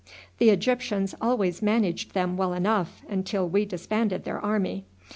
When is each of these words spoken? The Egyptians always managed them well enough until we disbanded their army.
The 0.39 0.49
Egyptians 0.49 1.13
always 1.21 1.61
managed 1.61 2.15
them 2.15 2.35
well 2.35 2.53
enough 2.53 3.03
until 3.07 3.47
we 3.47 3.65
disbanded 3.65 4.23
their 4.23 4.41
army. 4.43 4.85